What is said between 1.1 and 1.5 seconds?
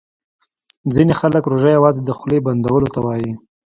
خلګ